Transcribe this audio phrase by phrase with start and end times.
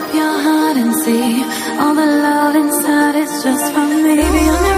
[0.00, 1.42] up your heart and see
[1.80, 4.69] all the love inside is just for me.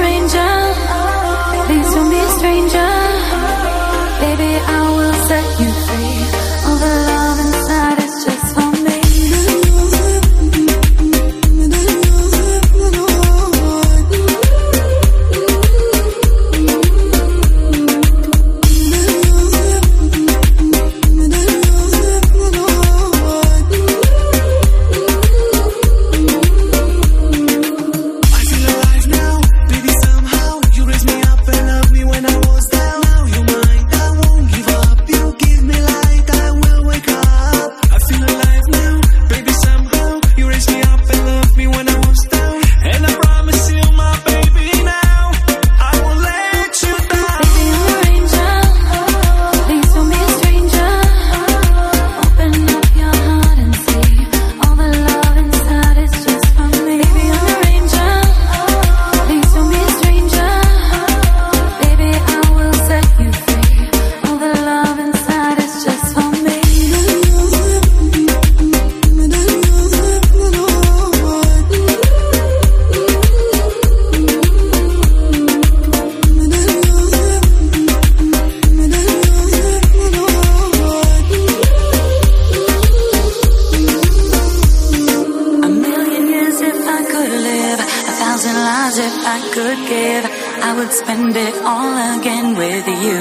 [88.43, 90.25] thousand lives if I could give.
[90.63, 93.21] I would spend it all again with you.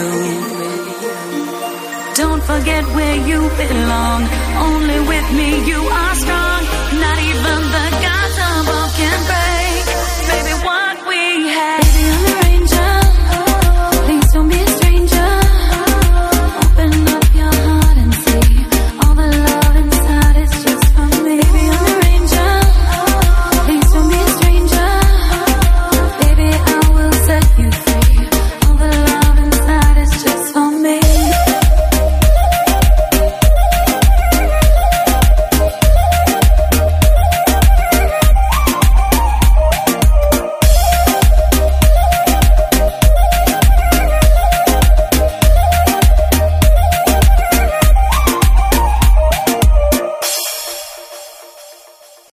[2.16, 4.22] Don't forget where you belong.
[4.68, 6.62] Only with me you are strong.
[7.04, 9.31] Not even the gods above can.